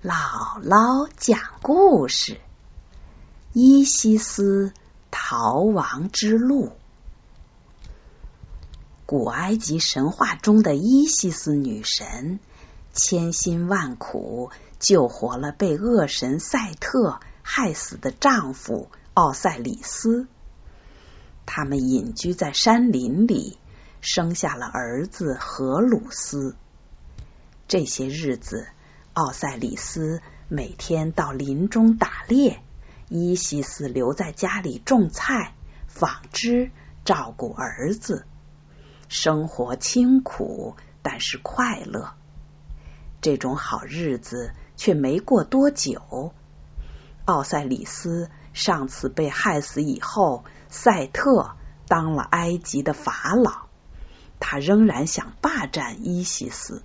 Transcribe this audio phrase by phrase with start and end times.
[0.00, 2.40] 姥姥讲故事：
[3.52, 4.72] 伊西斯
[5.10, 6.70] 逃亡之路。
[9.06, 12.38] 古埃及神话中的伊西斯女神，
[12.92, 20.28] 千辛万苦救活了被恶神赛特害死的丈夫奥赛里斯。
[21.44, 23.58] 他们隐居在山林里，
[24.00, 26.54] 生下了儿子荷鲁斯。
[27.66, 28.68] 这些日子。
[29.18, 32.62] 奥赛里斯每天到林中打猎，
[33.08, 35.54] 伊西斯留在家里种菜、
[35.88, 36.70] 纺织、
[37.04, 38.24] 照顾儿子，
[39.08, 42.14] 生活清苦，但是快乐。
[43.20, 46.32] 这种好日子却没过多久，
[47.24, 51.56] 奥赛里斯上次被害死以后，赛特
[51.88, 53.66] 当了埃及的法老，
[54.38, 56.84] 他仍然想霸占伊西斯。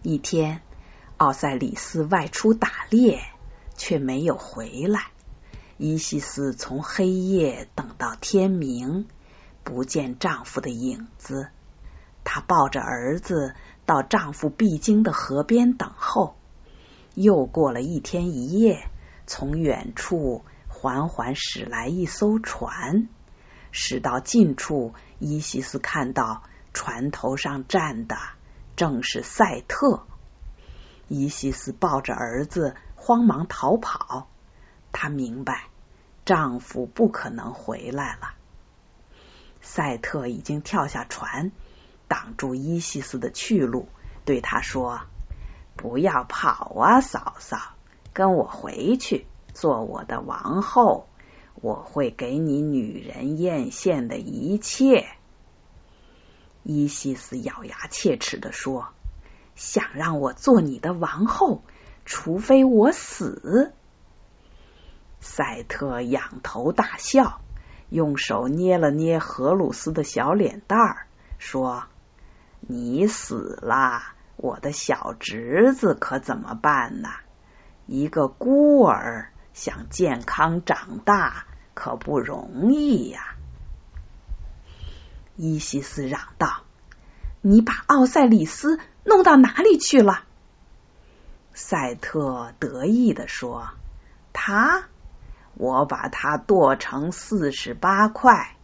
[0.00, 0.62] 一天。
[1.16, 3.20] 奥赛里斯外出打猎，
[3.76, 5.06] 却没有回来。
[5.76, 9.06] 伊西斯从黑夜等到天明，
[9.62, 11.48] 不见丈夫的影子。
[12.24, 13.54] 她抱着儿子
[13.86, 16.36] 到丈夫必经的河边等候。
[17.14, 18.88] 又过了一天一夜，
[19.26, 23.08] 从远处缓缓驶来一艘船。
[23.70, 28.16] 驶到近处，伊西斯看到船头上站的
[28.74, 30.06] 正是赛特。
[31.08, 34.28] 伊西斯抱着儿子，慌忙逃跑。
[34.92, 35.68] 她明白，
[36.24, 38.34] 丈夫不可能回来了。
[39.60, 41.52] 赛特已经跳下船，
[42.08, 43.88] 挡住伊西斯的去路，
[44.24, 45.00] 对他说
[45.76, 47.74] ：“不要跑啊，嫂嫂，
[48.12, 51.08] 跟我回去，做我的王后。
[51.54, 55.06] 我会给你女人艳羡的一切。”
[56.62, 58.88] 伊西斯咬牙切齿的说。
[59.54, 61.62] 想让我做你的王后，
[62.04, 63.72] 除非我死。
[65.20, 67.40] 赛特仰头大笑，
[67.88, 71.06] 用手捏了捏荷鲁斯的小脸蛋儿，
[71.38, 71.84] 说
[72.60, 74.02] ：“你死了，
[74.36, 77.08] 我的小侄子可怎么办呢？
[77.86, 83.36] 一个孤儿想健康长大，可不容易呀。”
[85.36, 86.62] 伊西斯嚷道
[87.40, 90.24] ：“你把奥赛里斯。”弄到哪里去了？
[91.52, 93.70] 赛特得意的说
[94.32, 94.84] ：“他，
[95.54, 98.56] 我把他剁成四十八块，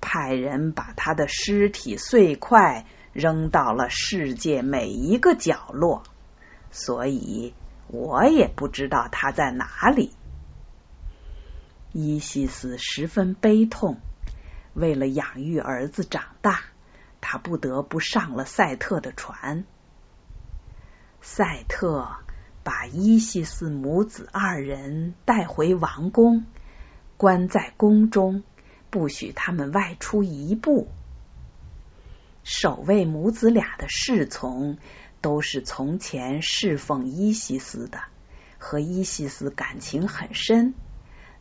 [0.00, 6.04] 派人把他的尸体碎块扔到了世界每一个角落，
[6.70, 7.52] 所以
[7.88, 10.14] 我也不知道他在哪里。”
[11.92, 13.98] 伊西斯十分悲痛，
[14.72, 16.60] 为了养育儿子长大，
[17.20, 19.64] 他不得不上了赛特的船。
[21.22, 22.08] 赛特
[22.62, 26.46] 把伊西斯母子二人带回王宫，
[27.16, 28.42] 关在宫中，
[28.88, 30.88] 不许他们外出一步。
[32.42, 34.78] 守卫母子俩的侍从
[35.20, 38.00] 都是从前侍奉伊西斯的，
[38.58, 40.72] 和伊西斯感情很深，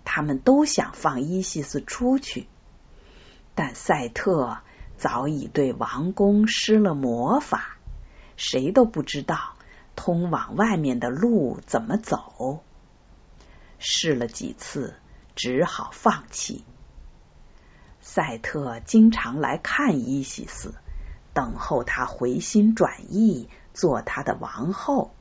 [0.03, 2.47] 他们都想放伊西斯出去，
[3.55, 4.57] 但赛特
[4.97, 7.77] 早已对王宫施了魔法，
[8.35, 9.55] 谁都不知道。
[10.01, 12.63] 通往外面的路怎么走？
[13.79, 14.95] 试了几次，
[15.35, 16.63] 只好放弃。
[17.99, 20.73] 赛特经常来看伊西斯，
[21.33, 25.13] 等候他回心转意做他的王后，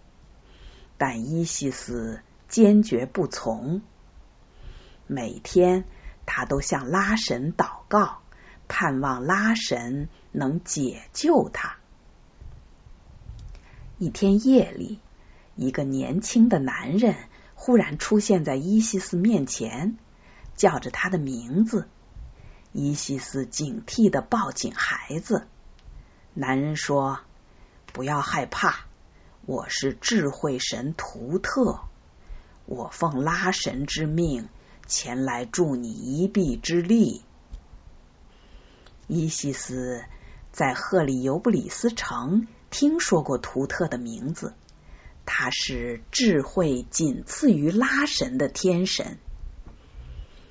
[0.97, 3.83] 但伊西斯坚决不从。
[5.09, 5.87] 每天，
[6.25, 8.19] 他都向拉神祷告，
[8.69, 11.79] 盼望拉神能解救他。
[13.99, 15.01] 一天夜里，
[15.57, 17.17] 一个年轻的男人
[17.57, 19.97] 忽然出现在伊西斯面前，
[20.55, 21.89] 叫着他的名字。
[22.73, 25.49] 伊西斯警惕的抱紧孩子。
[26.33, 27.19] 男人说
[27.93, 28.87] ：“不要害怕，
[29.47, 31.81] 我是智慧神图特，
[32.67, 34.49] 我奉拉神之命
[34.87, 37.23] 前来助你一臂之力。”
[39.09, 40.05] 伊西斯
[40.53, 42.47] 在赫里尤布里斯城。
[42.71, 44.55] 听说过图特的名字，
[45.25, 49.19] 他是智慧仅次于拉神的天神。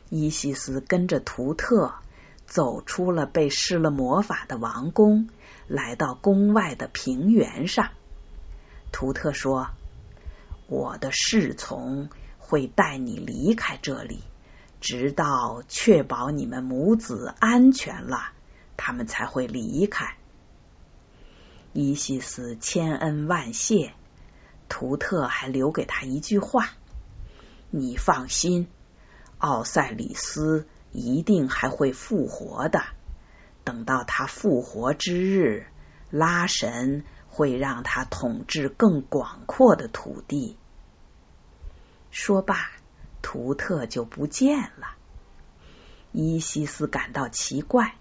[0.10, 1.94] 伊西斯跟着图特
[2.46, 5.30] 走出了被施了魔法的王宫，
[5.68, 7.90] 来到宫外的平原上。
[8.92, 9.70] 图特说
[10.68, 12.10] ：“我的侍从
[12.40, 14.24] 会带你离开这里，
[14.82, 18.32] 直到确保你们母子安全了，
[18.76, 20.17] 他们才会离开。”
[21.74, 23.94] 伊西斯千恩万谢，
[24.68, 26.70] 图特还留给他一句话
[27.70, 28.68] ：“你放心，
[29.38, 32.82] 奥赛里斯一定还会复活的。
[33.64, 35.68] 等到他复活之日，
[36.10, 40.58] 拉神会让他统治更广阔的土地。”
[42.10, 42.72] 说罢，
[43.22, 44.96] 图特就不见了。
[46.12, 47.96] 伊西斯感到奇怪，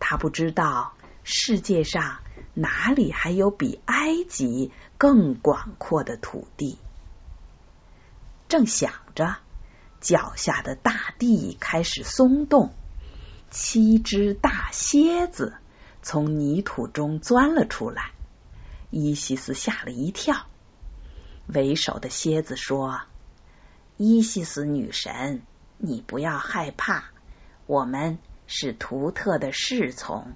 [0.00, 2.23] 他不知道世界上
[2.54, 6.78] 哪里还有比埃及更广阔的土地。
[8.48, 9.36] 正想着，
[10.00, 12.72] 脚下的大地开始松动，
[13.50, 15.54] 七只大蝎子
[16.02, 18.12] 从泥土中钻了出来。
[18.90, 20.46] 伊西斯吓了一跳。
[21.46, 23.00] 为首的蝎子说
[23.98, 25.42] ：“伊西斯女神，
[25.78, 27.10] 你不要害怕。”
[27.66, 30.34] 我们是图特的侍从，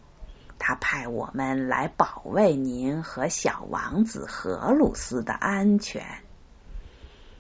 [0.59, 6.05] 他派我们来保卫您和小王子荷鲁斯的安全。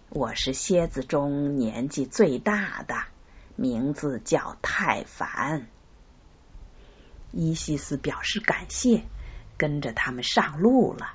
[0.09, 2.95] 我是蝎子中年纪最大的，
[3.57, 5.67] 名字叫泰凡。
[7.33, 9.05] 伊西斯表示感谢，
[9.57, 11.15] 跟着他们上路了。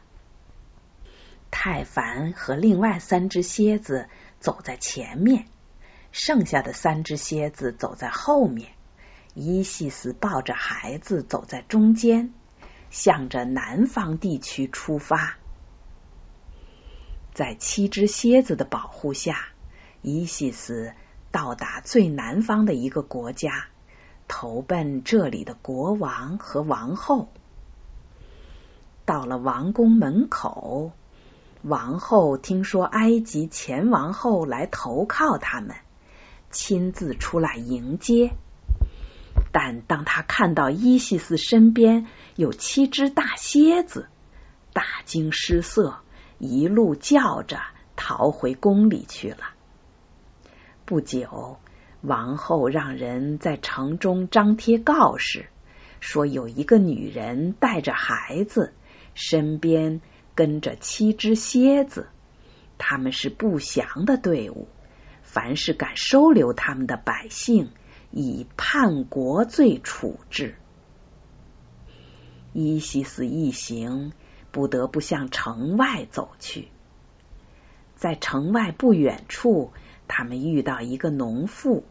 [1.50, 4.08] 泰凡和另外三只蝎子
[4.40, 5.48] 走在前面。
[6.12, 8.74] 剩下的三只蝎子走在后面，
[9.36, 12.34] 伊西斯抱着孩子走在中间，
[12.92, 15.38] 向着南方地区出发。
[17.34, 19.48] 在七只蝎子的保护下，
[20.04, 20.94] 伊西斯
[21.32, 23.66] 到达最南方的一个国家，
[24.28, 27.30] 投奔这里的国王和王后。
[29.06, 30.92] 到了王宫门口，
[31.64, 35.76] 王后听说埃及前王后来投靠他们。
[36.52, 38.34] 亲自出来迎接，
[39.54, 44.08] 但当他看到伊西斯身边有七只大蝎子，
[44.74, 46.00] 大惊失色，
[46.40, 47.62] 一路叫着
[47.96, 49.52] 逃回宫里去了。
[50.86, 51.60] 不久，
[52.02, 55.46] 王后让人在城中张贴告示，
[56.00, 58.74] 说有一个女人带着孩子，
[59.14, 60.02] 身边
[60.34, 62.08] 跟着七只蝎子，
[62.80, 64.68] 他们是不祥的队伍。
[65.22, 67.70] 凡是敢收留他们的百姓，
[68.14, 70.56] 以叛国罪处置。
[72.54, 74.14] 伊西斯一行
[74.52, 76.68] 不得不向城外走去。
[77.96, 79.74] 在城外不远处，
[80.08, 81.84] 他们遇到一个农妇，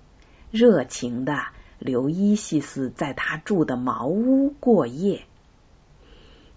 [0.53, 1.47] 热情的
[1.81, 5.25] 留伊西斯在他住的茅屋过夜。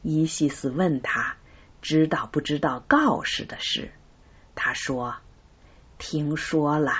[0.03, 1.37] 伊西斯问他
[1.81, 3.91] 知道不知道告示的事，
[4.53, 5.15] 他说。
[5.97, 6.91] 听说了，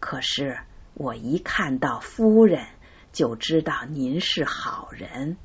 [0.00, 0.58] 可是
[0.98, 2.66] 我一看到夫人，
[3.12, 5.36] 就知道您是好人。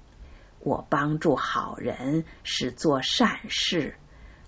[0.59, 3.95] 我帮助好人是做善事，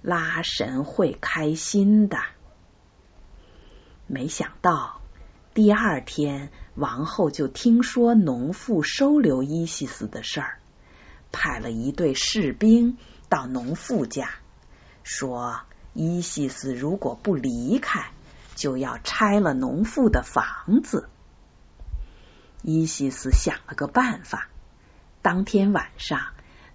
[0.01, 2.19] 拉神会开心的。
[4.07, 5.01] 没想到
[5.53, 10.59] 第二天，王后就听说农妇收留伊西斯的事儿，
[11.33, 12.97] 派了一队士兵
[13.27, 14.29] 到农妇家，
[15.03, 15.63] 说。
[15.95, 18.09] 伊西斯如果不离开，
[18.55, 21.09] 就要拆了农妇的房子。
[22.61, 24.47] 伊西斯想了个办法，
[25.21, 26.27] 当天晚上，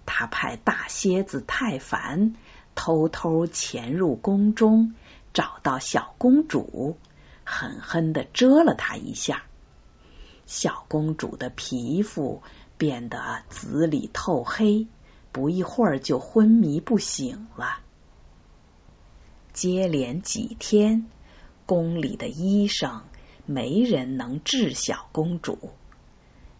[0.05, 2.35] 他派大蝎子泰凡
[2.75, 4.93] 偷偷潜入宫中，
[5.33, 6.97] 找到小公主，
[7.43, 9.43] 狠狠的蛰了她一下。
[10.45, 12.41] 小公主的皮肤
[12.77, 14.87] 变得紫里透黑，
[15.31, 17.79] 不一会儿就昏迷不醒了。
[19.53, 21.07] 接连几天，
[21.69, 23.03] 宫里的医生
[23.45, 25.69] 没人能治小公主。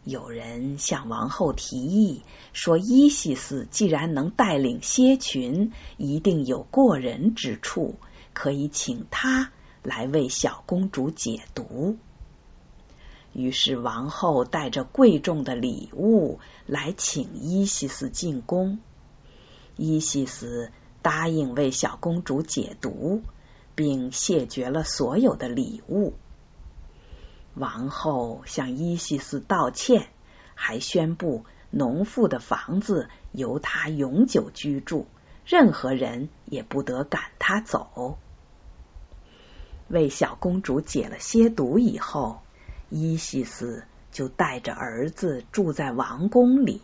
[0.03, 2.21] 有人向王后提议
[2.53, 7.95] 说：“伊西斯既然能带领蝎群，一定有过人之处，
[8.33, 9.51] 可以请他
[9.81, 11.97] 来为小公主解毒。”
[13.33, 16.37] 于是王后带着贵重的礼物
[16.67, 18.77] 来请伊西斯进宫。
[19.75, 20.69] 伊西斯。
[21.01, 23.21] 答应为小公主解毒，
[23.79, 26.13] 并谢绝了所有的礼物。
[27.53, 30.09] 王后向伊西斯道歉，
[30.53, 35.07] 还宣布农妇的房子由他永久居住，
[35.45, 38.17] 任何人也不得赶他走。
[39.87, 42.41] 为小公主解了蝎毒以后，
[42.89, 46.81] 伊西斯就带着儿子住在王宫里。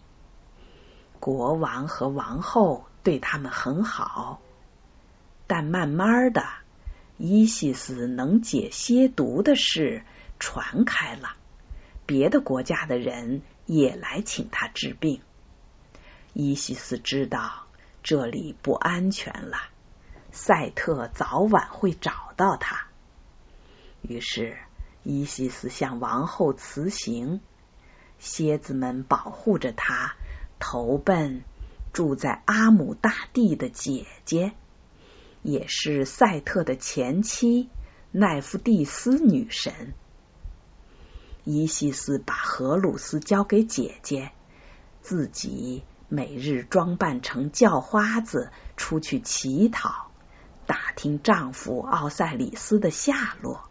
[1.20, 2.86] 国王和王后。
[3.06, 4.40] 对他们很好，
[5.46, 6.44] 但慢慢的，
[7.18, 10.04] 伊西斯能解蝎毒的事
[10.38, 11.38] 传开了，
[12.06, 15.22] 别的国家的人也来请他治病。
[16.34, 17.68] 伊西斯知道
[18.04, 19.58] 这里不安全了，
[20.32, 22.88] 赛特早晚会找到他。
[24.02, 24.58] 于是，
[25.04, 27.40] 伊西斯向王后辞行，
[28.20, 30.16] 蝎子们保护着他，
[30.60, 31.44] 投奔
[31.94, 34.52] 住在阿姆大地的姐姐，
[35.46, 37.70] 也是赛特的前妻
[38.12, 39.94] 奈夫蒂斯女神。
[41.44, 44.32] 伊西斯把荷鲁斯交给姐姐，
[45.02, 50.10] 自己每日装扮成叫花子出去乞讨，
[50.66, 53.70] 打听丈夫奥赛里斯的下落。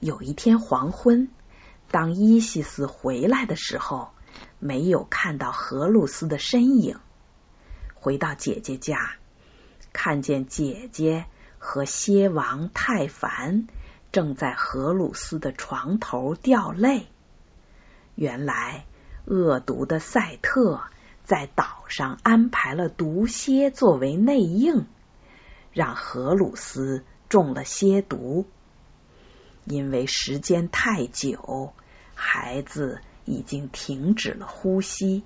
[0.00, 1.28] 有一天黄昏，
[1.92, 4.08] 当伊西斯回来的时候，
[4.58, 6.98] 没有看到荷鲁斯的身影。
[7.94, 9.16] 回到姐姐家，
[10.00, 11.24] 看见姐姐
[11.58, 13.66] 和蝎王太凡。
[14.12, 17.08] 正在荷鲁斯的床头掉泪。
[18.14, 18.86] 原来，
[19.24, 20.82] 恶毒的赛特
[21.24, 24.86] 在岛上安排了毒蝎作为内应，
[25.72, 28.46] 让荷鲁斯中了蝎毒。
[29.64, 31.74] 因为时间太久，
[32.14, 35.24] 孩子已经停止了呼吸，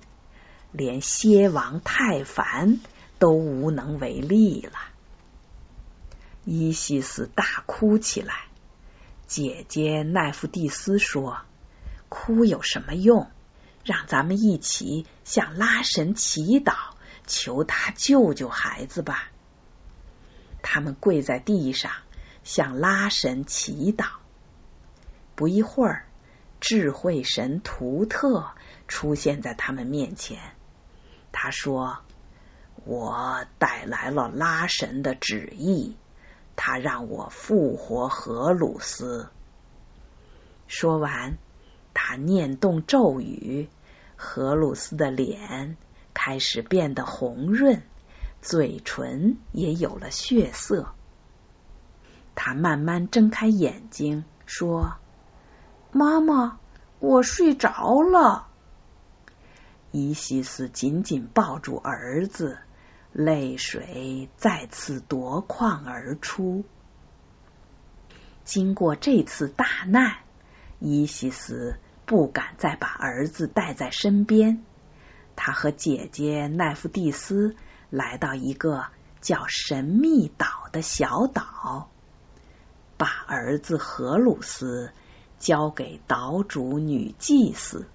[0.71, 2.79] 连蝎王太烦
[3.23, 4.73] 都无能为力了。
[6.43, 8.35] 伊西斯大哭起来。
[9.27, 11.37] 姐姐奈夫蒂斯说
[12.09, 13.31] ：“哭有什么用？
[13.85, 16.73] 让咱们一起向拉神祈祷，
[17.25, 19.31] 求他救救孩子吧。”
[20.61, 21.93] 他们跪在地上
[22.43, 24.07] 向拉神祈祷。
[25.35, 26.05] 不一会儿，
[26.59, 28.51] 智慧神图特
[28.89, 30.39] 出现在他们面前。
[31.31, 31.99] 他说
[32.85, 35.95] ：“我带来了拉神的旨意。”
[36.55, 39.27] 他让我复活荷鲁斯。
[40.67, 41.37] 说完，
[41.95, 43.69] 他念动咒语，
[44.15, 45.77] 荷鲁斯的脸
[46.13, 47.81] 开始变得红润，
[48.41, 50.93] 嘴唇也有了血色。
[52.35, 54.93] 他慢慢睁开眼睛，说
[55.91, 56.59] ：“妈妈，
[56.99, 58.47] 我睡着了。”
[59.93, 62.57] 伊西斯紧紧抱住儿子。
[63.15, 66.63] 泪水再次夺眶而出。
[68.43, 70.15] 经过这次大难，
[70.79, 74.63] 伊西斯不敢再把儿子带在身边。
[75.35, 77.55] 他和姐姐奈夫蒂斯
[77.91, 78.87] 来到一个
[79.21, 81.91] 叫神秘岛的小岛，
[82.97, 84.91] 把儿子荷鲁斯
[85.37, 87.87] 交给岛主女祭司，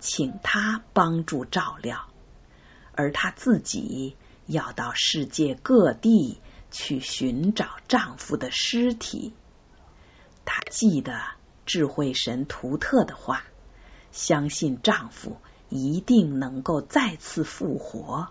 [0.00, 2.08] 请他帮助照料，
[2.94, 4.16] 而他自己。
[4.46, 6.40] 要到世界各地
[6.72, 9.32] 去寻找丈夫的尸体。
[10.44, 11.20] 她记得
[11.66, 13.44] 智慧神图特的话，
[14.10, 15.36] 相信丈夫
[15.68, 18.30] 一定能够再次复活。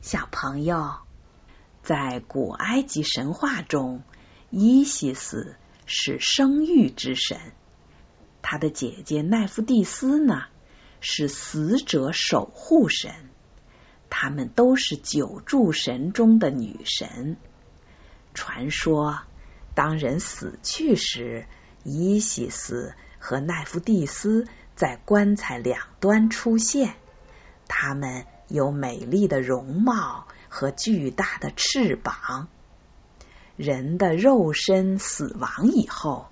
[0.00, 0.98] 小朋友，
[1.82, 4.04] 在古埃及神话中，
[4.50, 7.54] 伊西斯是生育之神，
[8.46, 10.44] 他的姐姐奈夫蒂斯呢
[11.00, 13.10] 是死者守护神。
[14.10, 17.38] 他们都是九柱神中的女神。
[18.34, 19.20] 传说，
[19.74, 21.46] 当人死去时，
[21.84, 24.46] 伊西斯和奈芙蒂斯
[24.76, 26.94] 在棺材两端出现。
[27.66, 32.48] 他们有美丽的容貌和巨大的翅膀。
[33.56, 36.26] 人的肉身死亡以后，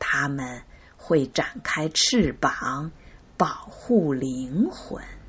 [0.00, 0.64] 他们
[1.04, 2.92] 会展开翅膀，
[3.36, 5.21] 保护灵魂。